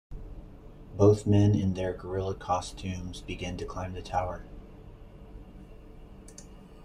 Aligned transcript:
Both 0.97 1.27
men, 1.27 1.53
in 1.53 1.75
their 1.75 1.93
gorilla 1.93 2.33
costumes, 2.33 3.21
begin 3.21 3.55
to 3.57 3.67
climb 3.67 3.93
the 3.93 4.01
tower. 4.01 4.43